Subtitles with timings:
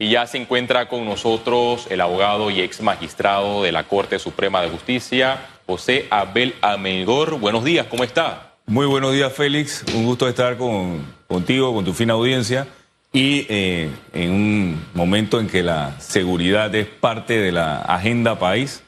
[0.00, 4.62] Y ya se encuentra con nosotros el abogado y ex magistrado de la Corte Suprema
[4.62, 7.40] de Justicia, José Abel Amengor.
[7.40, 8.52] Buenos días, ¿cómo está?
[8.66, 9.84] Muy buenos días, Félix.
[9.92, 12.68] Un gusto estar con, contigo, con tu fina audiencia.
[13.12, 18.84] Y eh, en un momento en que la seguridad es parte de la agenda país,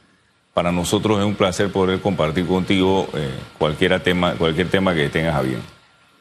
[0.55, 5.35] para nosotros es un placer poder compartir contigo eh, cualquier, tema, cualquier tema que tengas
[5.35, 5.61] a bien.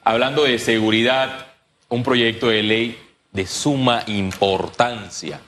[0.04, 1.46] Hablando de seguridad,
[1.90, 2.98] un proyecto de ley
[3.32, 5.42] de suma importancia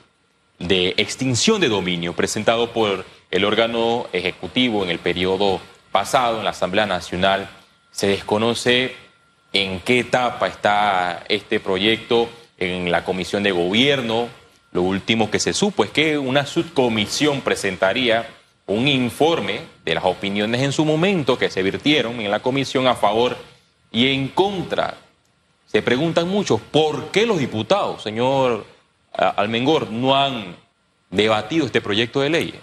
[0.58, 6.50] de extinción de dominio presentado por el órgano ejecutivo en el periodo pasado en la
[6.50, 7.50] Asamblea Nacional.
[7.90, 8.94] Se desconoce
[9.52, 12.28] en qué etapa está este proyecto
[12.58, 14.28] en la Comisión de Gobierno.
[14.70, 18.28] Lo último que se supo es que una subcomisión presentaría
[18.66, 22.94] un informe de las opiniones en su momento que se virtieron en la comisión a
[22.94, 23.36] favor
[23.90, 24.96] y en contra
[25.72, 28.66] se preguntan muchos, ¿por qué los diputados, señor
[29.14, 30.54] Almengor, no han
[31.10, 32.54] debatido este proyecto de ley?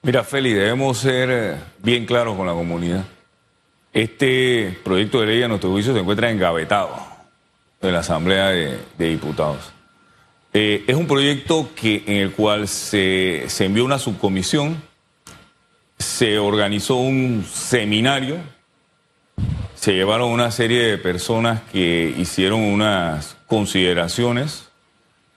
[0.00, 3.04] Mira, Feli, debemos ser eh, bien claros con la comunidad.
[3.92, 6.96] Este proyecto de ley, a nuestro juicio, se encuentra engavetado
[7.82, 9.72] en la Asamblea de, Diputados.
[10.54, 14.82] Eh, es un proyecto que, en el cual se, se envió una subcomisión,
[15.98, 18.38] se organizó un seminario
[19.80, 24.68] se llevaron una serie de personas que hicieron unas consideraciones,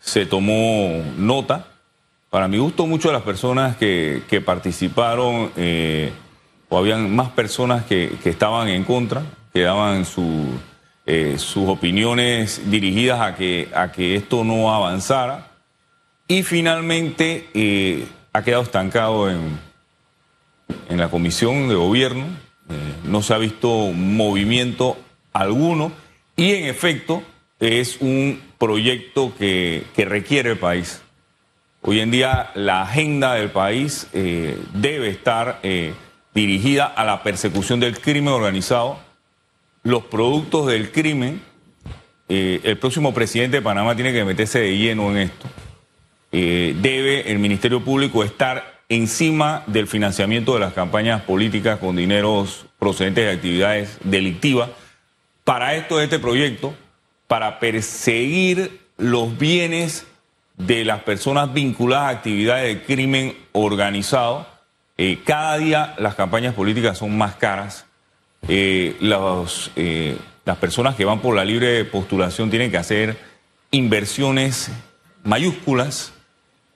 [0.02, 1.68] se tomó nota.
[2.30, 6.12] Para mi gusto, muchas de las personas que, participaron, eh,
[6.68, 10.06] o habían más personas que, estaban en contra, que daban
[11.06, 15.52] eh, sus opiniones dirigidas a que, a que esto no avanzara.
[16.28, 19.58] Y finalmente eh, ha quedado estancado en,
[20.90, 24.98] en la comisión de gobierno eh, no se ha visto movimiento
[25.34, 25.92] alguno
[26.36, 27.24] y en efecto
[27.60, 31.02] es un proyecto que, requiere el país.
[31.82, 35.94] Hoy en día la agenda del país eh, debe estar eh,
[36.34, 39.00] dirigida a la persecución del crimen organizado,
[39.84, 41.42] los productos del crimen.
[42.30, 45.48] el próximo presidente de Panamá tiene que meterse de lleno en esto.
[46.32, 53.26] debe el Ministerio Público estar encima del financiamiento de las campañas políticas con dineros procedentes
[53.26, 54.70] de actividades delictivas.
[55.44, 56.74] Para esto, este proyecto,
[57.28, 60.06] para perseguir los bienes
[60.58, 64.48] de las personas vinculadas a actividades de crimen organizado,
[64.98, 67.86] eh, cada día las campañas políticas son más caras.
[68.48, 68.96] Eh,
[69.76, 73.18] eh, las personas que van por la libre postulación tienen que hacer
[73.72, 74.70] inversiones
[75.24, 76.14] mayúsculas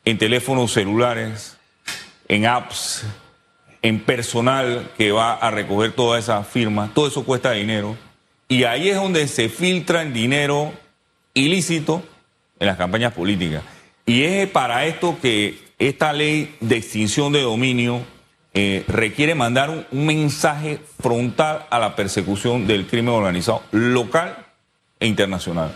[0.06, 1.57] en teléfonos celulares,
[2.28, 3.06] en apps,
[3.82, 7.98] en personal que va a recoger toda esa firma, todo eso cuesta dinero.
[8.48, 10.72] Y ahí es donde se filtra el dinero
[11.34, 12.04] ilícito
[12.60, 13.64] en las campañas políticas.
[14.06, 18.02] Y es para esto que esta ley de extinción de dominio
[18.54, 24.47] eh, requiere mandar un, mensaje frontal a la persecución del crimen organizado local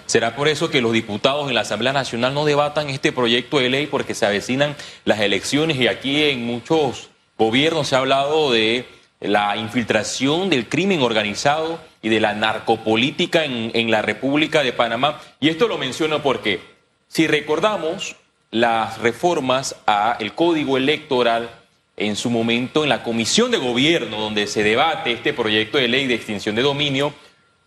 [0.08, 3.70] ¿Será por eso que los diputados en la Asamblea Nacional no debatan este proyecto de
[3.70, 8.86] ley porque se avecinan las elecciones y aquí en muchos gobiernos se ha hablado de
[9.20, 15.22] la infiltración del crimen organizado y de la narcopolítica en, en la República de Panamá?
[15.40, 16.60] Y esto lo menciono porque
[17.08, 18.16] si recordamos
[18.50, 21.52] las reformas al Código Electoral
[21.96, 26.08] en su momento en la Comisión de Gobierno donde se debate este proyecto de ley
[26.08, 27.14] de extinción de dominio,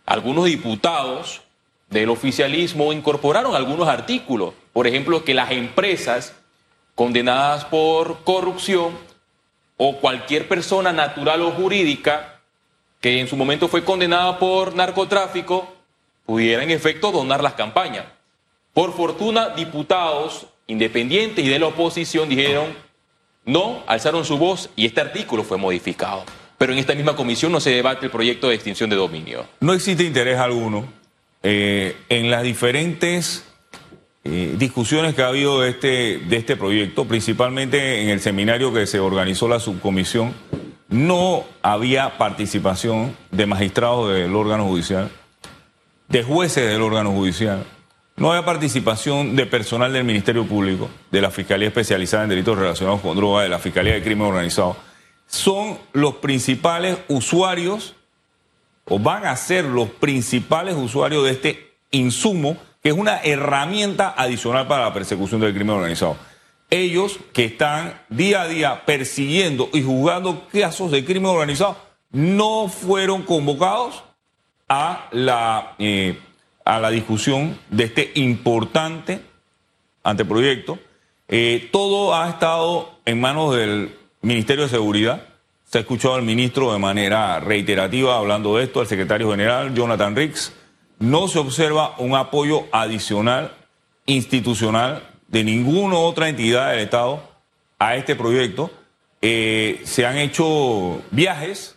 [0.05, 1.44] algunos diputados
[1.89, 4.53] del oficialismo incorporaron algunos artículos.
[4.73, 6.33] Por ejemplo, que las empresas
[6.95, 8.97] condenadas por corrupción
[9.77, 12.39] o cualquier persona natural o jurídica
[13.01, 15.73] que en su momento fue condenada por narcotráfico
[16.25, 18.05] pudiera en efecto donar las campañas.
[18.73, 22.73] Por fortuna, diputados independientes y de la oposición dijeron
[23.45, 26.23] no, alzaron su voz y este artículo fue modificado.
[26.57, 29.45] Pero en esta misma comisión no se debate el proyecto de extinción de dominio.
[29.59, 30.85] No existe interés alguno
[31.47, 33.45] eh, en las diferentes
[34.23, 38.87] eh, discusiones que ha habido de este, de este proyecto, principalmente en el seminario que
[38.87, 40.33] se organizó la subcomisión,
[40.89, 45.11] no había participación de magistrados del órgano judicial,
[46.07, 47.63] de jueces del órgano judicial,
[48.15, 53.01] no había participación de personal del Ministerio Público, de la Fiscalía Especializada en Delitos Relacionados
[53.01, 54.77] con Droga, de la Fiscalía de Crimen Organizado.
[55.27, 57.93] Son los principales usuarios
[58.87, 64.67] o van a ser los principales usuarios de este insumo, que es una herramienta adicional
[64.67, 66.17] para la persecución del crimen organizado.
[66.69, 71.77] Ellos que están día a día persiguiendo y juzgando casos de crimen organizado
[72.11, 74.03] no fueron convocados
[74.67, 76.17] a la, eh,
[76.63, 79.21] a la discusión de este importante
[80.03, 80.79] anteproyecto.
[81.27, 85.27] Eh, todo ha estado en manos del Ministerio de Seguridad.
[85.75, 90.15] Se ha escuchado al ministro de manera reiterativa hablando de esto, al secretario general Jonathan
[90.15, 90.53] Ricks.
[90.99, 93.51] No se observa un apoyo adicional
[94.05, 97.21] institucional de ninguna otra entidad del Estado
[97.77, 98.71] a este proyecto.
[99.21, 101.75] Eh, se han hecho viajes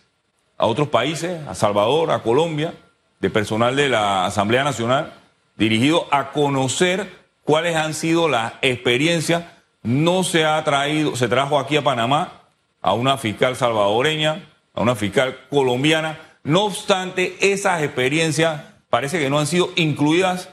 [0.57, 2.75] a otros países, a Salvador, a Colombia,
[3.19, 5.11] de personal de la Asamblea Nacional,
[5.57, 7.11] dirigido a conocer
[7.43, 9.43] cuáles han sido las experiencias.
[9.83, 12.38] No se ha traído, se trajo aquí a Panamá
[12.81, 16.19] a una fiscal salvadoreña, a una fiscal colombiana.
[16.43, 20.49] No obstante, esas experiencias parece que no han sido incluidas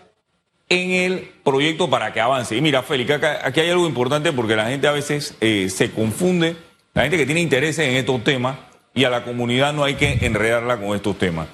[0.68, 2.56] en el proyecto para que avance.
[2.56, 6.56] Y mira, Félix, aquí hay algo importante porque la gente a veces eh, se confunde,
[6.94, 8.58] la gente que tiene interés en estos temas,
[8.94, 11.48] y a la comunidad no hay que enredarla con estos temas.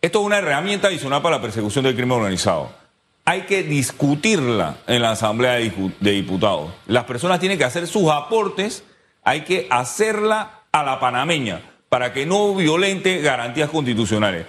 [0.00, 2.82] Esto es una herramienta adicional para la persecución del crimen organizado
[3.24, 6.72] hay que discutirla en la Asamblea de Diputados.
[6.86, 8.84] Las personas tienen que hacer sus aportes,
[9.22, 14.46] hay que hacerla a la panameña para que no violente garantías constitucionales,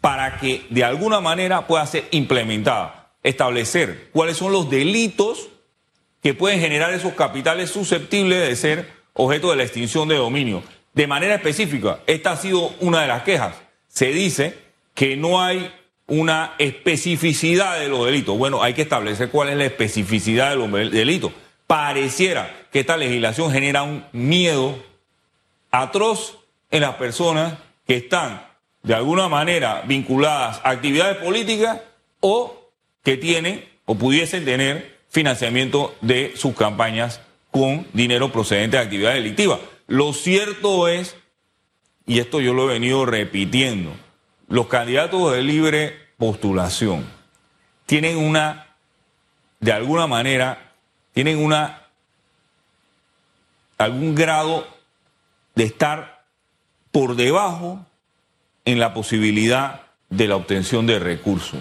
[0.00, 5.48] para que de alguna manera pueda ser implementada, establecer cuáles son los delitos
[6.22, 10.62] que pueden generar esos capitales susceptibles de ser objeto de la extinción de dominio.
[10.94, 13.56] De manera específica, esta ha sido una de las quejas.
[13.88, 14.58] Se dice
[14.94, 15.72] que no hay
[16.06, 18.36] una especificidad de los delitos.
[18.36, 21.32] Bueno, hay que establecer cuál es la especificidad de los delitos.
[21.66, 24.82] Pareciera que esta legislación genera un miedo
[25.70, 26.38] atroz
[26.70, 27.54] en las personas
[27.86, 28.46] que están
[28.82, 31.80] de alguna manera vinculadas a actividades políticas
[32.20, 32.70] o
[33.04, 37.20] que tienen o pudiesen tener financiamiento de sus campañas
[37.50, 39.60] con dinero procedente de actividades delictivas.
[39.86, 41.16] Lo cierto es,
[42.06, 43.92] y esto yo lo he venido repitiendo,
[44.48, 47.06] los candidatos de libre postulación
[47.84, 48.68] tienen una,
[49.60, 50.72] de alguna manera,
[51.12, 51.81] tienen una,
[53.84, 54.66] algún grado
[55.54, 56.24] de estar
[56.90, 57.84] por debajo
[58.64, 61.60] en la posibilidad de la obtención de recursos.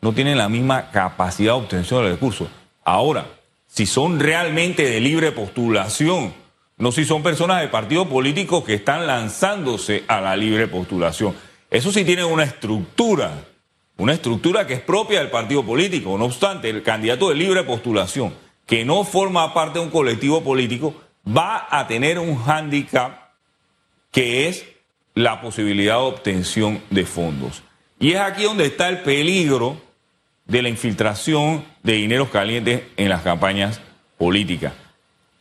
[0.00, 2.48] No tienen la misma capacidad de obtención de recursos.
[2.84, 3.26] Ahora,
[3.66, 6.32] si son realmente de libre postulación,
[6.78, 11.34] no si son personas de partidos políticos que están lanzándose a la libre postulación.
[11.70, 13.32] Eso sí tiene una estructura
[13.98, 16.18] una estructura que es propia del partido político.
[16.18, 18.34] No obstante, el candidato de libre postulación,
[18.66, 20.94] que no forma parte de un colectivo político,
[21.26, 23.30] va a tener un hándicap
[24.12, 24.64] que es
[25.14, 27.62] la posibilidad de obtención de fondos.
[27.98, 29.80] Y es aquí donde está el peligro
[30.44, 33.80] de la infiltración de dineros calientes en las campañas
[34.18, 34.74] políticas.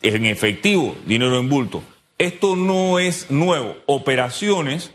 [0.02, 1.84] En efectivo, dinero en bulto.
[2.18, 3.76] Esto no es nuevo.
[3.86, 4.92] Operaciones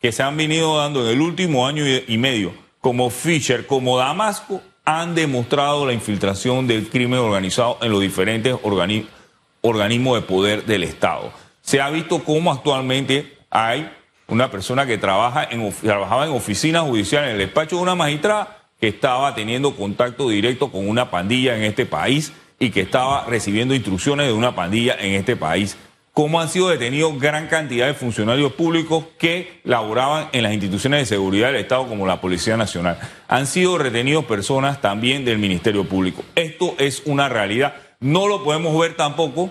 [0.00, 4.60] que se han venido dando en el último año y medio como Fisher, como Damasco,
[4.84, 9.23] han demostrado la infiltración del crimen organizado en los diferentes organismos
[9.64, 11.32] de poder del Estado.
[11.62, 13.90] Se ha visto cómo actualmente hay
[14.28, 18.58] una persona que trabaja en, trabajaba en oficina judicial, en el despacho de una magistrada,
[18.80, 23.74] que estaba teniendo contacto directo con una pandilla en este país y que estaba recibiendo
[23.74, 25.76] instrucciones de una pandilla en este país
[26.14, 31.06] cómo han sido detenidos gran cantidad de funcionarios públicos que laboraban en las instituciones de
[31.06, 32.98] seguridad del Estado como la Policía Nacional.
[33.26, 36.22] Han sido retenidos personas también del Ministerio Público.
[36.36, 37.74] Esto es una realidad.
[37.98, 39.50] No lo podemos ver tampoco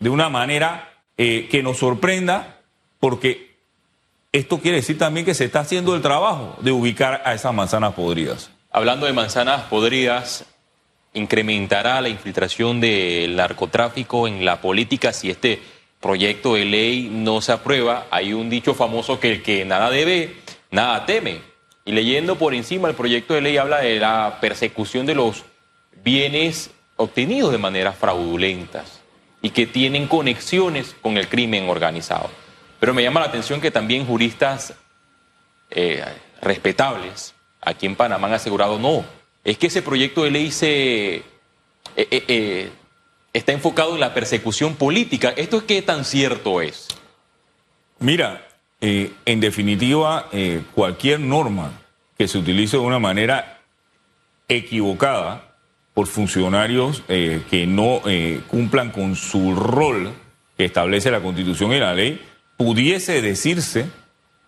[0.00, 2.60] de una manera eh, que nos sorprenda
[2.98, 3.50] porque
[4.32, 7.94] esto quiere decir también que se está haciendo el trabajo de ubicar a esas manzanas
[7.94, 8.50] podridas.
[8.70, 10.46] Hablando de manzanas podridas,
[11.12, 15.60] incrementará la infiltración del narcotráfico en la política si este
[16.00, 18.06] proyecto de ley no se aprueba.
[18.10, 20.36] Hay un dicho famoso que el que nada debe,
[20.70, 21.40] nada teme.
[21.84, 25.44] Y leyendo por encima el proyecto de ley habla de la persecución de los
[26.04, 28.99] bienes obtenidos de manera fraudulentas
[29.42, 32.30] y que tienen conexiones con el crimen organizado.
[32.78, 34.74] Pero me llama la atención que también juristas
[35.70, 36.04] eh,
[36.42, 39.04] respetables aquí en Panamá han asegurado no,
[39.44, 41.24] es que ese proyecto de ley se, eh,
[41.96, 42.70] eh,
[43.32, 45.32] está enfocado en la persecución política.
[45.36, 46.88] ¿Esto es qué tan cierto es?
[47.98, 48.46] Mira,
[48.80, 50.30] en definitiva,
[50.74, 51.82] cualquier norma
[52.16, 53.60] que se utilice de una manera
[54.48, 55.49] equivocada
[56.00, 58.00] por funcionarios que no
[58.48, 60.14] cumplan con su rol
[60.56, 62.22] que establece la Constitución y la ley,
[62.56, 63.84] pudiese decirse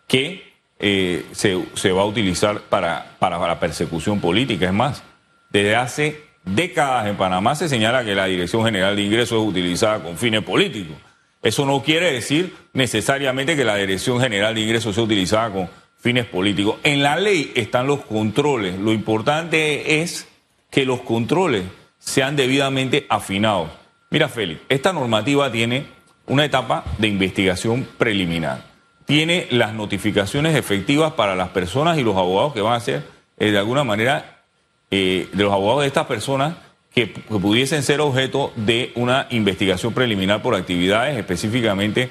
[0.08, 4.64] que eh, se, va a utilizar para, para, la persecución política.
[4.64, 5.02] Es más,
[5.50, 10.02] desde hace décadas en Panamá se señala que la Dirección General de Ingresos es utilizada
[10.02, 10.96] con fines políticos.
[11.42, 15.68] Eso no quiere decir necesariamente que la Dirección General de Ingresos sea utilizada con
[15.98, 16.76] fines políticos.
[16.82, 18.78] En la ley están los controles.
[18.78, 20.31] Lo importante es
[20.72, 21.64] que los controles
[22.00, 23.68] sean debidamente afinados.
[24.10, 25.86] Mira, Félix, esta normativa tiene
[26.26, 28.64] una etapa de investigación preliminar.
[29.04, 33.04] Tiene las notificaciones efectivas para las personas y los abogados que van a ser,
[33.38, 34.42] eh, de alguna manera,
[34.90, 36.54] eh, de los abogados de estas personas
[36.94, 42.10] que, pudiesen ser objeto de una investigación preliminar por actividades específicamente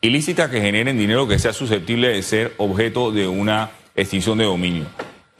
[0.00, 4.86] ilícitas que generen dinero que sea susceptible de ser objeto de una extinción de dominio.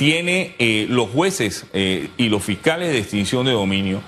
[0.00, 4.00] Tiene eh, los jueces y los fiscales de extinción de dominio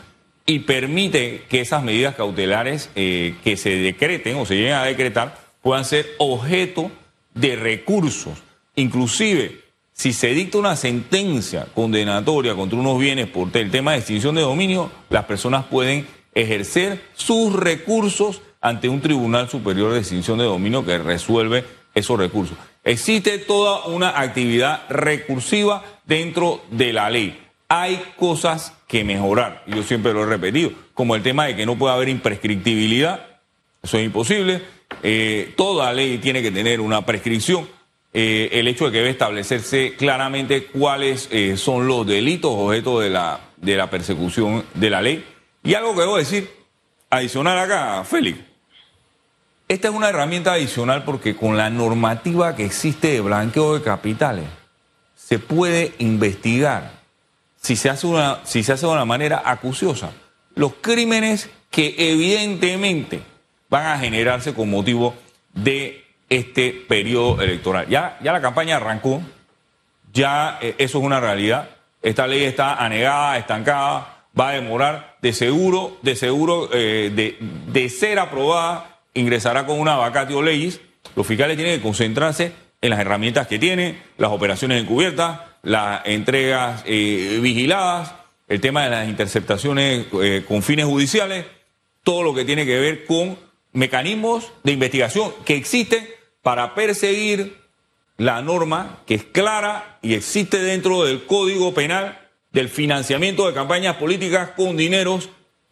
[0.46, 5.38] y permite que esas medidas cautelares eh, que se decreten o se lleguen a decretar
[5.60, 6.90] puedan ser objeto
[7.34, 8.38] de recursos.
[8.74, 9.60] Inclusive,
[9.92, 14.40] si se dicta una sentencia condenatoria contra unos bienes por el tema de extinción de
[14.40, 20.84] dominio, las personas pueden ejercer sus recursos ante un tribunal superior de extinción de dominio
[20.84, 22.56] que resuelve esos recursos.
[22.84, 27.38] Existe toda una actividad recursiva dentro de la ley.
[27.68, 31.78] Hay cosas que mejorar, yo siempre lo he repetido, como el tema de que no
[31.78, 33.26] puede haber imprescriptibilidad,
[33.82, 34.62] eso es imposible,
[35.02, 37.68] eh, toda ley tiene que tener una prescripción,
[38.12, 43.08] eh, el hecho de que debe establecerse claramente cuáles eh, son los delitos objeto de
[43.08, 45.24] la, de la persecución de la ley.
[45.62, 46.50] Y algo que debo decir,
[47.08, 48.38] adicional acá, Félix,
[49.72, 54.44] esta es una herramienta adicional porque con la normativa que existe de blanqueo de capitales,
[55.16, 57.02] se puede investigar
[57.56, 60.10] si se hace, una, si se hace de una manera acuciosa,
[60.56, 63.22] los crímenes que evidentemente
[63.70, 65.14] van a generarse con motivo
[65.54, 67.88] de este periodo electoral.
[67.88, 69.22] Ya, ya la campaña arrancó,
[70.12, 71.70] ya eh, eso es una realidad.
[72.02, 77.38] Esta ley está anegada, estancada, va a demorar, de seguro, de seguro, eh, de,
[77.72, 80.80] de, ser aprobada, ingresará con una vacatio leyes.
[81.16, 86.82] Los fiscales tienen que concentrarse en las herramientas que tienen, las operaciones encubiertas, las entregas
[86.86, 88.14] eh, vigiladas,
[88.48, 91.46] el tema de las interceptaciones eh, con fines judiciales,
[92.02, 93.38] todo lo que tiene que ver con
[93.72, 96.06] mecanismos de investigación que existen
[96.42, 97.56] para perseguir
[98.18, 102.18] la norma que es clara y existe dentro del Código Penal
[102.50, 105.30] del financiamiento de campañas políticas con dineros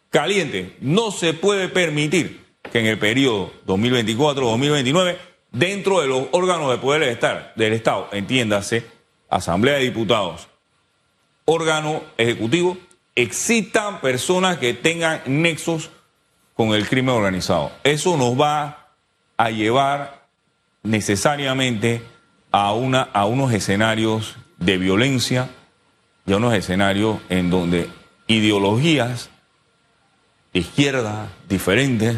[0.09, 0.71] calientes.
[0.79, 5.17] No se puede permitir que en el periodo 2024-2029,
[5.51, 8.85] dentro de los órganos de poder del Estado, del Estado entiéndase,
[9.29, 10.47] Asamblea de Diputados,
[11.45, 12.77] órgano ejecutivo,
[13.15, 15.89] existan personas que tengan nexos
[16.55, 17.71] con el crimen organizado.
[17.83, 18.93] Eso nos va
[19.37, 20.27] a llevar
[20.83, 22.01] necesariamente
[22.51, 25.49] a, una, a unos escenarios de violencia
[26.25, 27.89] y a unos escenarios en donde
[28.27, 29.29] ideologías
[30.53, 32.17] de izquierda diferentes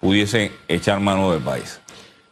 [0.00, 1.80] pudiesen echar mano del país.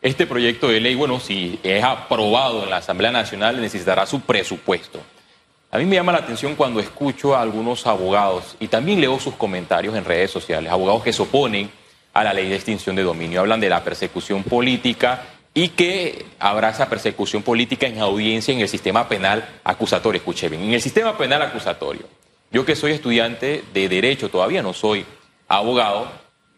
[0.03, 5.01] Este proyecto de ley, bueno, si es aprobado en la Asamblea Nacional, necesitará su presupuesto.
[5.71, 9.35] A mí me llama la atención cuando escucho a algunos abogados y también leo sus
[9.35, 11.71] comentarios en redes sociales, abogados que se oponen
[12.15, 16.71] a la ley de extinción de dominio, hablan de la persecución política y que habrá
[16.71, 20.19] esa persecución política en audiencia en el sistema penal acusatorio.
[20.19, 22.03] Escuche bien, en el sistema penal acusatorio.
[22.51, 25.05] Yo que soy estudiante de derecho, todavía no soy
[25.49, 26.09] abogado,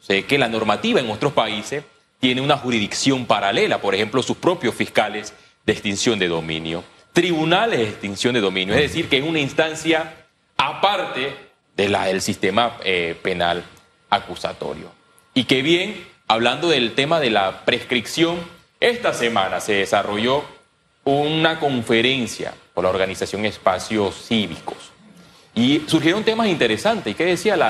[0.01, 1.85] sé que la normativa en otros países
[2.21, 5.33] tiene una jurisdicción paralela, por ejemplo, sus propios fiscales
[5.65, 10.27] de extinción de dominio, tribunales de extinción de dominio, es decir, que es una instancia
[10.57, 11.35] aparte
[11.77, 13.65] del sistema eh, penal
[14.11, 14.91] acusatorio.
[15.35, 18.39] Y que bien, hablando del tema de la prescripción,
[18.81, 20.45] esta semana se desarrolló
[21.05, 24.93] una conferencia por la organización Espacios Cívicos
[25.55, 27.13] y surgieron temas interesantes.
[27.13, 27.61] ¿Y qué decían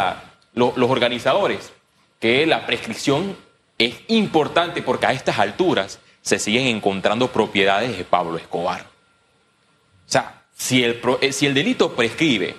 [0.54, 1.72] los organizadores?
[2.18, 3.36] Que la prescripción
[3.78, 8.80] es importante porque a estas alturas se siguen encontrando propiedades de Pablo Escobar.
[8.80, 12.56] O sea, si el, eh, si el delito prescribe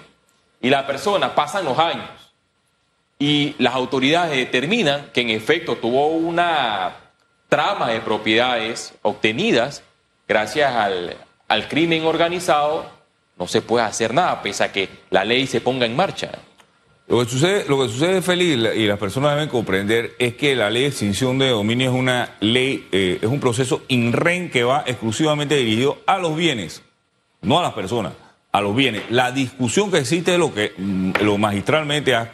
[0.62, 2.10] y la persona pasan los años
[3.20, 6.96] y las autoridades determinan que en efecto tuvo una
[7.50, 9.84] trama de propiedades obtenidas
[10.28, 12.89] gracias al, al crimen organizado,
[13.38, 16.32] no se puede hacer nada pese a que la ley se ponga en marcha.
[17.10, 20.70] Lo que sucede, lo que sucede Feliz, y las personas deben comprender, es que la
[20.70, 24.84] ley de extinción de dominio es una ley, eh, es un proceso INREN que va
[24.86, 26.84] exclusivamente dirigido a los bienes,
[27.42, 28.13] no a las personas,
[28.51, 29.10] a los bienes.
[29.10, 32.30] La discusión que existe es lo que mm, lo magistralmente has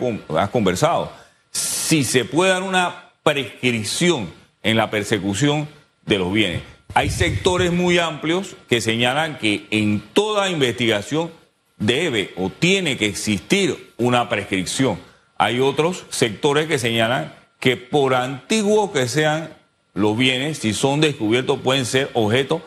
[0.51, 1.09] conversado.
[1.51, 4.29] Si se puede dar una prescripción
[4.61, 5.69] en la persecución
[6.05, 6.63] de los bienes.
[6.93, 11.31] Hay sectores muy amplios que señalan que en toda investigación
[11.77, 14.99] debe o tiene que existir una prescripción.
[15.37, 19.49] Hay otros sectores que señalan que por antiguos que sean
[19.93, 22.61] los bienes, si son descubiertos, pueden ser objeto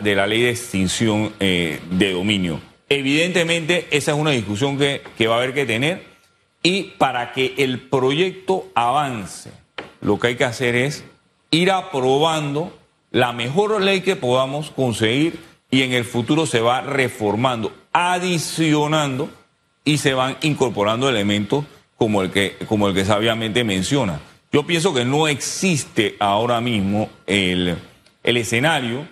[0.00, 2.60] de la ley de extinción eh, de dominio.
[2.88, 6.04] Evidentemente, esa es una discusión que, que va a haber que tener.
[6.62, 9.52] Y para que el proyecto avance,
[10.00, 11.04] lo que hay que hacer es
[11.50, 12.76] ir aprobando
[13.10, 15.38] la mejor ley que podamos conseguir
[15.70, 19.30] y en el futuro se va reformando, adicionando
[19.84, 21.64] y se van incorporando elementos
[21.96, 24.20] como el que, como el que sabiamente menciona.
[24.52, 27.78] Yo pienso que no existe ahora mismo el,
[28.22, 29.06] el escenario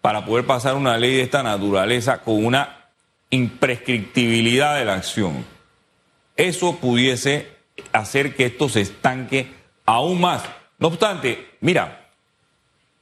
[0.00, 2.90] para poder pasar una ley de esta naturaleza con una
[3.30, 5.44] imprescriptibilidad de la acción.
[6.36, 7.48] Eso pudiese
[7.92, 9.52] hacer que esto se estanque
[9.84, 10.44] aún más.
[10.78, 12.05] No obstante, mira,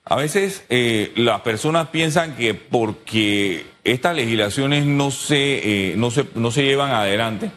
[0.05, 6.27] a veces eh, las personas piensan que porque estas legislaciones no se, eh, no, se,
[6.35, 7.51] no se llevan adelante,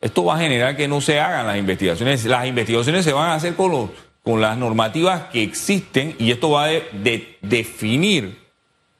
[0.00, 2.24] esto va a generar que no se hagan las investigaciones.
[2.26, 3.90] Las investigaciones se van a hacer con, los,
[4.22, 8.38] con las normativas que existen y esto va a de, definir,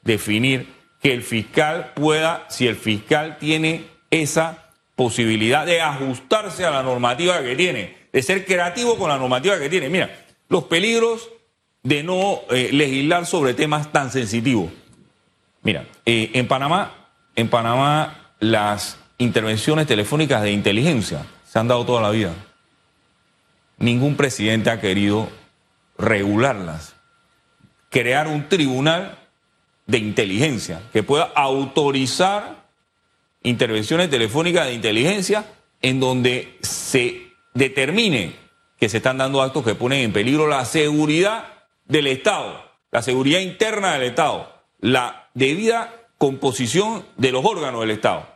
[0.02, 0.66] definir
[1.02, 7.42] que el fiscal pueda, si el fiscal tiene esa posibilidad de ajustarse a la normativa
[7.42, 9.90] que tiene, de ser creativo con la normativa que tiene.
[9.90, 11.28] Mira, los peligros
[11.86, 14.72] de no eh, legislar sobre temas tan sensitivos.
[15.62, 16.92] Mira, eh, en Panamá,
[17.36, 22.34] en Panamá las intervenciones telefónicas de inteligencia se han dado toda la vida.
[23.78, 25.28] Ningún presidente ha querido
[25.96, 26.96] regularlas.
[27.88, 29.18] Crear un tribunal
[29.86, 32.66] de inteligencia que pueda autorizar
[33.44, 35.44] intervenciones telefónicas de inteligencia
[35.82, 38.34] en donde se determine
[38.76, 41.55] que se están dando actos que ponen en peligro la seguridad
[41.88, 48.26] del Estado, la seguridad interna del Estado, la debida composición de los órganos del Estado.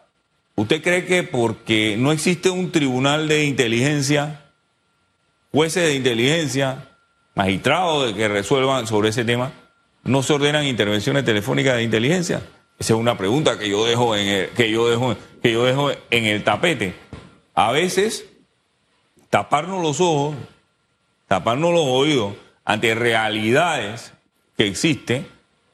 [0.55, 4.53] ¿Usted cree que porque no existe un tribunal de inteligencia,
[5.53, 6.99] jueces de inteligencia,
[7.35, 9.53] magistrados que resuelvan sobre ese tema,
[10.05, 12.43] no se ordenan intervenciones telefónicas de inteligencia?
[12.79, 15.91] Esa es una pregunta que yo dejo en el, que yo dejo, que yo dejo
[16.11, 16.95] en el tapete.
[17.55, 18.27] A veces,
[19.29, 20.35] taparnos los ojos,
[21.27, 24.13] taparnos los oídos, ante realidades
[24.57, 25.27] que existen,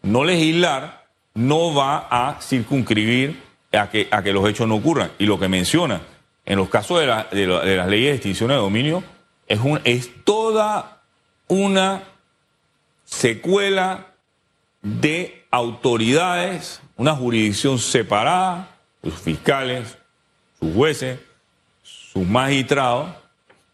[0.02, 5.12] no legislar no va a circunscribir a que, a que los hechos no ocurran.
[5.18, 6.00] Y lo que menciona
[6.44, 9.04] en los casos de, de, las leyes de extinción de dominio
[9.46, 11.02] es, un, es toda
[11.48, 12.04] una
[13.04, 14.06] secuela
[14.82, 18.70] de autoridades, una jurisdicción separada,
[19.02, 19.98] sus fiscales,
[20.58, 21.18] sus jueces,
[21.82, 23.10] sus magistrados,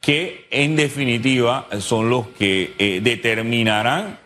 [0.03, 4.19] que en definitiva son los que eh, determinarán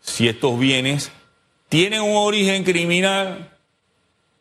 [0.00, 1.10] si estos bienes
[1.70, 3.50] tienen un origen criminal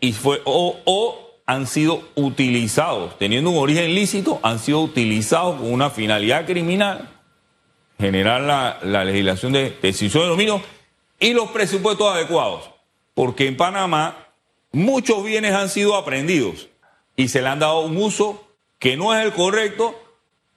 [0.01, 5.89] y fue, o, han sido utilizados, teniendo un origen lícito, han sido utilizados con una
[5.89, 7.09] finalidad criminal,
[7.97, 10.61] generar la, legislación de decisión de dominio
[11.19, 12.69] y los presupuestos adecuados.
[13.13, 14.27] Porque en Panamá
[14.73, 16.67] muchos bienes han sido aprendidos
[17.15, 18.45] y se le han dado un uso
[18.79, 20.02] que no es el correcto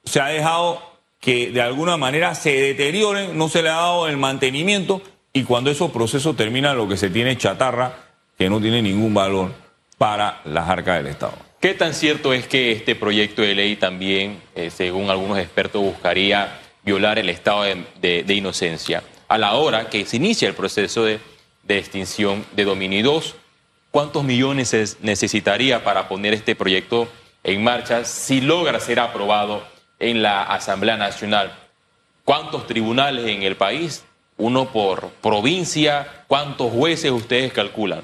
[0.07, 0.81] se ha dejado
[1.21, 5.71] que de alguna manera se deterioren, no se le ha dado el mantenimiento y cuando
[5.71, 7.95] esos procesos terminan lo que se tiene es chatarra
[8.39, 9.53] que no tiene ningún valor
[9.99, 11.35] para las arcas del Estado.
[11.61, 16.61] ¿Qué tan cierto es que este proyecto de ley también, eh, según algunos expertos, buscaría
[16.85, 21.19] violar el estado de, inocencia a la hora que se inicia el proceso de,
[21.69, 23.03] extinción de dominio?
[23.03, 23.35] 2,
[23.91, 27.09] ¿cuántos millones se necesitaría para poner este proyecto
[27.43, 31.53] en marcha si logra ser aprobado en la Asamblea Nacional.
[32.25, 34.05] ¿Cuántos tribunales en el país?
[34.37, 36.25] Uno por provincia.
[36.27, 38.03] ¿Cuántos jueces ustedes calculan?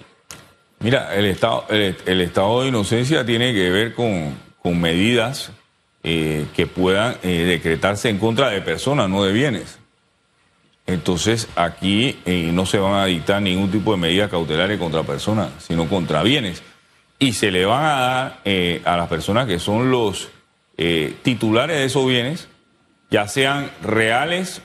[0.83, 5.52] Mira, el estado, el, estado de inocencia tiene que ver con, con medidas
[6.02, 9.78] eh, que puedan eh, decretarse en contra de personas, no de bienes.
[10.88, 15.50] Entonces aquí eh, no se van a dictar ningún tipo de medidas cautelares contra personas,
[15.59, 16.64] sino contra bienes.
[17.20, 18.40] Y se le van a dar
[18.85, 20.32] a las personas que son los
[20.85, 22.49] eh, titulares de esos bienes,
[23.09, 24.62] ya sean reales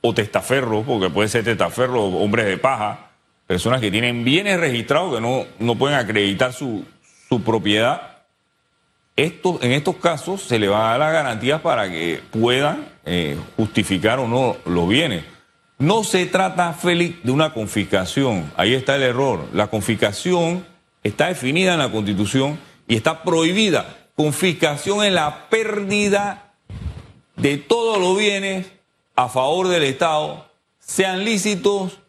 [0.00, 3.10] o testaferros, porque puede ser testaferro, hombres de paja,
[3.46, 6.86] personas que tienen bienes registrados que no, no pueden acreditar su,
[7.28, 8.22] su propiedad.
[9.14, 14.20] En estos casos se le va a dar las garantías para que puedan eh, justificar
[14.20, 15.24] o no los bienes.
[15.76, 18.50] No se trata, Félix, de una confiscación.
[18.56, 19.46] Ahí está el error.
[19.52, 20.64] La confiscación
[21.02, 26.52] está definida en la Constitución y está prohibida confiscación en la pérdida
[27.36, 28.66] de todos los bienes
[29.14, 30.50] a favor del Estado,
[30.80, 32.00] sean lícitos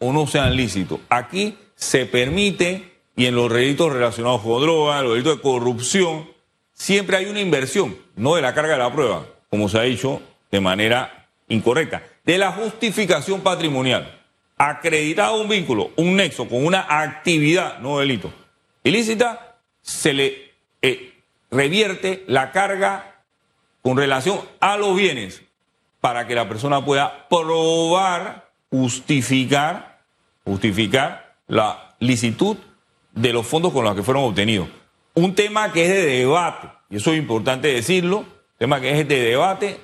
[0.00, 0.98] o no sean lícitos.
[1.08, 6.28] Aquí se permite, y en los delitos relacionados con drogas, los delitos de corrupción,
[6.72, 10.20] siempre hay una inversión, no de la carga de la prueba, como se ha dicho
[10.50, 14.20] de manera incorrecta, de la justificación patrimonial.
[14.58, 18.32] Acreditado un vínculo, un nexo con una actividad, no delito,
[18.82, 20.53] ilícita, se le
[20.86, 21.14] eh,
[21.50, 23.22] revierte la carga
[23.80, 25.40] con relación a los bienes
[26.02, 30.02] para que la persona pueda probar, justificar,
[30.44, 32.58] justificar la licitud
[33.12, 34.68] de los fondos con los que fueron obtenidos.
[35.14, 38.26] Un tema que es de debate, y eso es importante decirlo,
[38.58, 39.80] tema que es de debate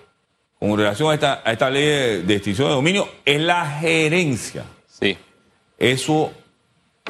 [0.58, 4.64] con relación a esta, a esta ley de, extinción de dominio, es la gerencia.
[4.86, 5.16] Sí.
[5.78, 6.30] Eso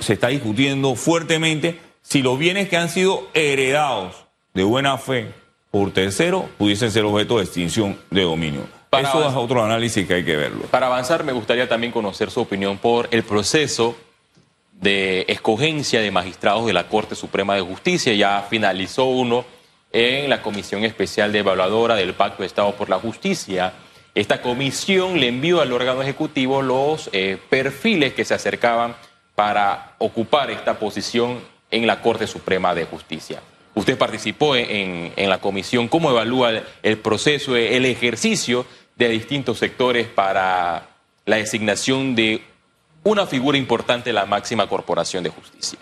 [0.01, 5.33] se está discutiendo fuertemente si los bienes que han sido heredados de buena fe
[5.71, 8.67] por terceros pudiesen ser objeto de extinción de dominio.
[8.91, 10.65] Eso es otro análisis que hay que verlo.
[10.65, 13.97] Para avanzar, me gustaría también conocer su opinión por el proceso
[14.73, 18.13] de escogencia de magistrados de la Corte Suprema de Justicia.
[18.15, 19.45] Ya finalizó uno
[19.93, 23.73] en la Comisión Especial de Evaluadora del Pacto de Estado por la Justicia.
[24.17, 28.97] Esta comisión le envió al órgano ejecutivo los eh, perfiles que se acercaban
[29.37, 31.39] para ocupar esta posición
[31.71, 33.41] en la Corte Suprema de Justicia.
[33.75, 35.89] Usted participó en, la comisión.
[35.89, 36.51] ¿Cómo evalúa
[36.83, 40.89] el proceso, el ejercicio de distintos sectores para
[41.25, 42.43] la designación de
[43.05, 45.79] una figura importante de la máxima corporación de justicia?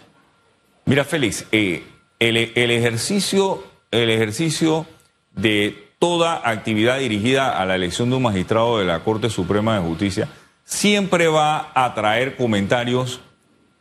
[0.85, 1.83] Mira, Félix, eh,
[2.19, 4.87] el, ejercicio, el ejercicio
[5.35, 9.87] de toda actividad dirigida a la elección de un magistrado de la Corte Suprema de
[9.87, 10.29] Justicia
[10.65, 13.21] siempre va a traer comentarios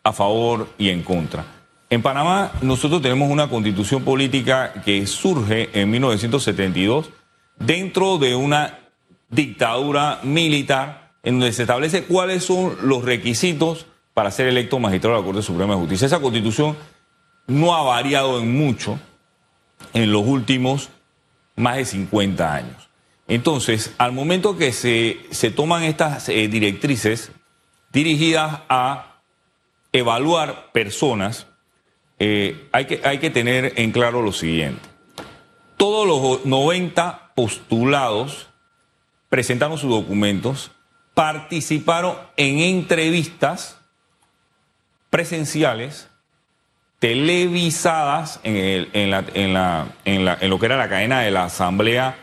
[0.04, 1.57] a favor y en contra.
[1.90, 7.10] En Panamá nosotros tenemos una constitución política que surge en 1972
[7.60, 8.80] dentro de una
[9.30, 15.22] dictadura militar en donde se establece cuáles son los requisitos para ser electo magistrado de
[15.22, 16.08] la Corte Suprema de Justicia.
[16.08, 16.76] Esa constitución
[17.48, 19.00] no ha variado en mucho
[19.94, 20.90] en los últimos
[21.56, 22.90] más de 50 años.
[23.28, 27.32] Entonces, al momento que se, se toman estas eh, directrices
[27.92, 29.22] dirigidas a
[29.92, 31.47] evaluar personas,
[32.20, 34.82] eh, hay, que, tener en claro lo siguiente.
[35.78, 38.48] Todos los 90 postulados
[39.30, 40.72] presentaron sus documentos,
[41.14, 43.80] participaron en entrevistas
[45.10, 46.10] presenciales,
[47.00, 49.12] televisadas en
[49.52, 52.18] lo que era la cadena de la Asamblea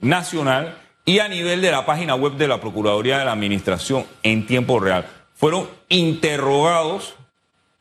[0.00, 4.46] Nacional y a nivel de la página web de la Procuraduría de la Administración en
[4.46, 7.14] tiempo real fueron interrogados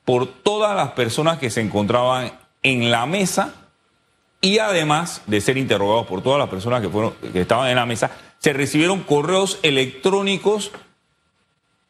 [0.08, 2.32] por todas las personas que se encontraban
[2.64, 3.54] en la mesa
[4.40, 7.86] y además de ser interrogados por todas las personas que, fueron, que estaban en la
[7.86, 10.72] mesa, se recibieron correos electrónicos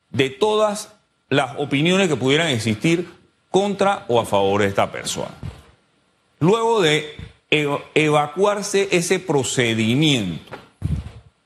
[0.09, 0.95] de todas
[1.29, 3.07] las opiniones que pudieran existir
[3.51, 5.35] contra o a favor de esta persona.
[6.39, 7.15] Luego de
[7.51, 10.57] evacuarse ese procedimiento,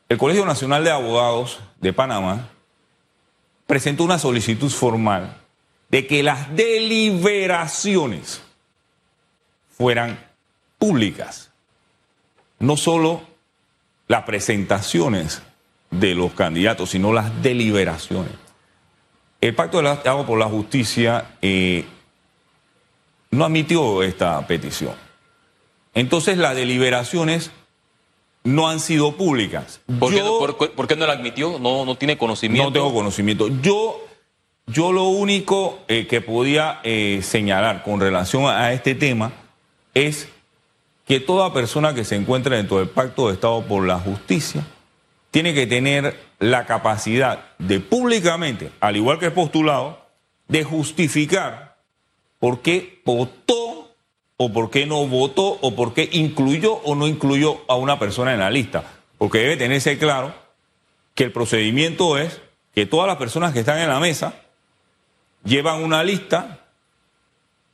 [0.07, 2.47] el Colegio Nacional de Abogados de Panamá
[3.67, 5.40] presentó una solicitud formal
[5.91, 8.41] de que las deliberaciones
[9.77, 10.19] fueran
[10.79, 11.51] públicas,
[12.59, 13.21] no solo
[14.07, 15.41] las presentaciones
[15.91, 18.31] de los candidatos, sino las deliberaciones.
[19.41, 21.85] El Pacto de Estado por la Justicia eh,
[23.31, 24.93] no admitió esta petición.
[25.93, 27.51] Entonces las deliberaciones
[28.43, 29.81] no han sido públicas.
[29.99, 30.11] ¿Por,
[30.87, 31.59] qué, no la admitió?
[31.59, 32.69] No, no tiene conocimiento.
[32.69, 33.49] No tengo conocimiento.
[33.61, 33.99] Yo,
[34.71, 39.31] yo lo único eh, que podía eh, señalar con relación a, este tema
[39.93, 40.29] es
[41.05, 44.65] que toda persona que se encuentre dentro del Pacto de Estado por la Justicia
[45.29, 50.05] tiene que tener la capacidad de públicamente, al igual que el postulado,
[50.47, 51.77] de justificar
[52.39, 53.95] por qué votó
[54.37, 58.33] o por qué no votó o por qué incluyó o no incluyó a una persona
[58.33, 58.83] en la lista.
[59.17, 60.33] Porque debe tenerse claro
[61.13, 62.41] que el procedimiento es
[62.73, 64.40] que todas las personas que están en la mesa
[65.43, 66.65] llevan una lista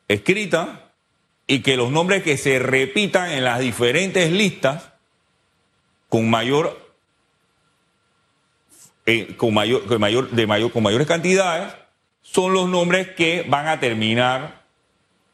[0.07, 0.91] escrita
[1.47, 4.91] y que los nombres que se repitan en las diferentes listas
[6.09, 6.93] con mayor,
[9.05, 11.73] eh, con mayor, con de mayor, con mayores cantidades
[12.21, 14.63] son los nombres que van a terminar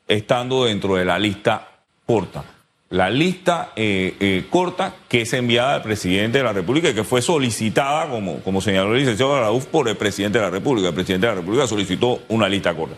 [0.08, 2.53] estando dentro de la lista corta.
[2.90, 7.04] La lista eh, eh, corta que es enviada al presidente de la República y que
[7.04, 10.90] fue solicitada, como, como señaló el licenciado Araúz, por el presidente de la República.
[10.90, 12.96] El presidente de la República solicitó una lista corta.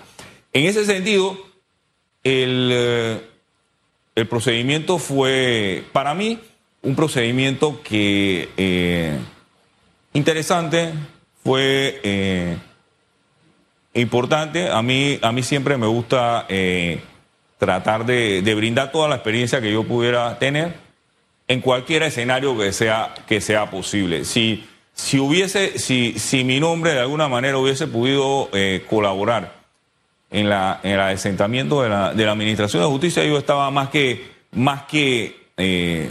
[0.52, 1.38] En ese sentido,
[2.24, 3.22] el, eh,
[4.16, 6.40] el procedimiento fue, para mí,
[6.82, 9.18] un procedimiento que
[10.14, 10.92] interesante,
[11.44, 12.60] fue
[13.94, 14.70] importante.
[14.70, 16.48] A mí, a mí siempre me gusta
[17.58, 20.74] tratar de, brindar toda la experiencia que yo pudiera tener
[21.48, 24.26] en cualquier escenario que sea, que sea posible.
[24.26, 29.54] Si, si, hubiese, si, si mi nombre de alguna manera hubiese podido eh, colaborar
[30.32, 33.90] en, la, en el asentamiento de la, de la Administración de Justicia, yo estaba más
[33.90, 36.10] que, más que eh,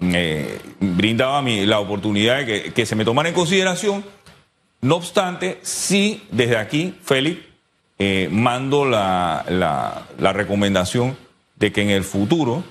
[0.00, 4.04] eh, brindaba la oportunidad de que, que se me tomara en consideración.
[4.80, 7.51] No obstante, sí, desde aquí, Félix,
[8.04, 11.16] eh, mando la, la, la recomendación
[11.54, 12.64] de que en el futuro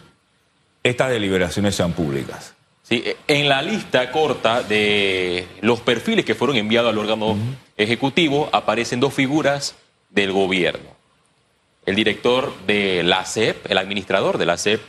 [0.84, 2.54] estas deliberaciones sean públicas.
[2.84, 7.38] Sí, en la lista corta de los perfiles que fueron enviados al órgano
[7.78, 9.76] ejecutivo aparecen dos figuras
[10.10, 10.90] del gobierno.
[11.86, 14.82] El director de la CEP, el administrador de la CEP,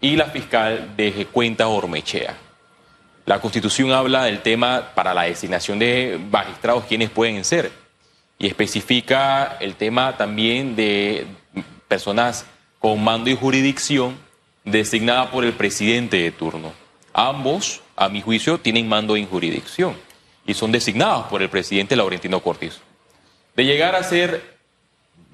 [0.00, 2.36] y la fiscal de cuentas Ormechea.
[3.26, 7.83] La Constitución habla del tema para la designación de magistrados, quienes pueden ser,
[8.38, 11.26] y especifica el tema también de
[11.88, 12.46] personas
[12.78, 14.16] con mando y jurisdicción
[14.64, 16.72] designada por el presidente de turno.
[17.12, 19.96] Ambos, a mi juicio, tienen mando y jurisdicción
[20.46, 22.80] y son designados por el presidente Laurentino Cortizo.
[23.56, 24.54] De llegar a ser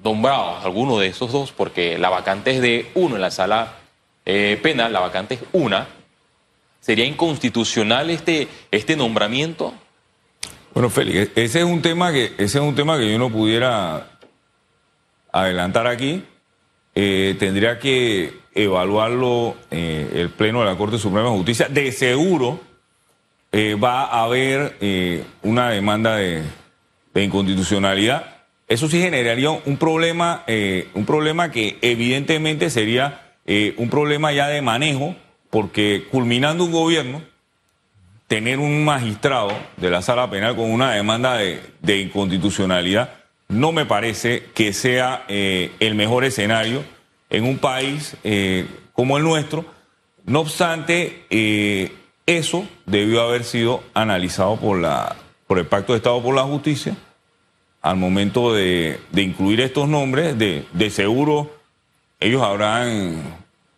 [0.03, 3.75] nombrados alguno de esos dos, porque la vacante es de uno en la sala
[4.25, 5.87] eh, penal, la vacante es una,
[6.79, 9.73] ¿sería inconstitucional este, este nombramiento?
[10.73, 14.07] Bueno, Félix, ese es un tema que, ese es un tema que yo no pudiera
[15.31, 16.23] adelantar aquí.
[16.95, 21.67] Eh, tendría que evaluarlo eh, el Pleno de la Corte Suprema de Justicia.
[21.67, 22.61] De seguro
[23.51, 26.41] eh, va a haber eh, una demanda de,
[27.13, 28.43] de inconstitucionalidad.
[28.69, 33.27] Eso sí generaría un problema, eh, un problema que evidentemente sería
[33.75, 35.13] un problema ya de manejo,
[35.49, 37.21] porque culminando un gobierno,
[38.31, 43.09] tener un magistrado de la sala penal con una demanda de, inconstitucionalidad
[43.49, 46.81] no me parece que sea eh, el mejor escenario
[47.29, 49.65] en un país eh, como el nuestro.
[50.23, 51.91] No obstante, eh,
[52.25, 55.13] eso debió haber sido analizado por, la,
[55.45, 56.95] por el Pacto de Estado por la Justicia
[57.81, 60.37] al momento de, de incluir estos nombres.
[60.39, 61.53] De, de seguro
[62.21, 63.21] ellos habrán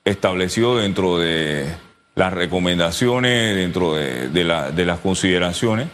[0.06, 1.74] establecido dentro de
[2.16, 5.88] las recomendaciones, dentro de, de la- de las consideraciones,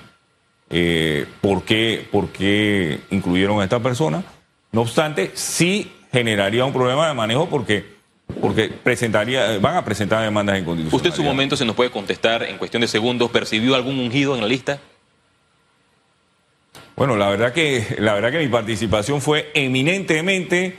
[0.70, 4.24] eh, por, qué, por qué incluyeron a esta persona.
[4.72, 7.86] No obstante, sí generaría un problema de manejo porque,
[8.42, 12.58] porque presentaría, van a presentar demandas Usted en su momento se nos puede contestar en
[12.58, 14.80] cuestión de segundos, ¿percibió algún ungido en la lista?
[16.96, 20.78] Bueno, la verdad que la verdad que mi participación fue eminentemente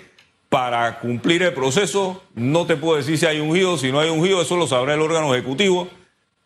[0.50, 2.22] para cumplir el proceso.
[2.34, 5.00] No te puedo decir si hay ungido, si no hay ungido, eso lo sabrá el
[5.00, 5.88] órgano ejecutivo.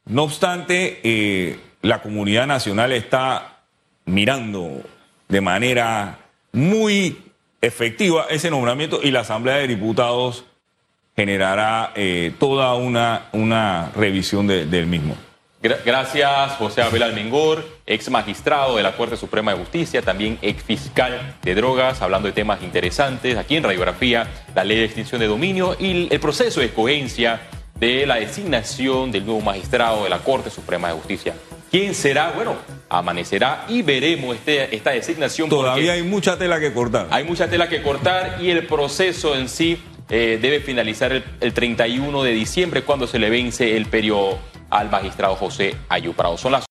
[0.05, 3.63] No obstante, eh, la comunidad nacional está
[4.05, 4.83] mirando
[5.29, 6.19] de manera
[6.53, 7.17] muy
[7.63, 10.45] efectiva ese nombramiento y la Asamblea de Diputados
[11.17, 15.17] generará eh, toda una, una revisión de- del mismo.
[15.65, 20.63] Gra- Gracias, José Abel Almengor, ex magistrado de la Corte Suprema de Justicia, también ex
[20.63, 25.27] fiscal de drogas, hablando de temas interesantes aquí en Radiografía, la ley de extinción de
[25.27, 27.41] dominio y el proceso de escogencia
[27.77, 31.33] de la designación del nuevo magistrado de la Corte Suprema de Justicia.
[31.71, 32.31] ¿Quién será?
[32.37, 32.57] Bueno,
[32.91, 35.49] amanecerá y veremos este- esta designación.
[35.49, 37.09] Todavía hay mucha tela que cortar.
[37.11, 41.53] hay mucha tela que cortar y el proceso en sí eh, debe finalizar el, el
[41.53, 44.39] 31 de diciembre cuando se le vence el periodo
[44.71, 46.37] al magistrado José Ayuprado.
[46.37, 46.63] Son las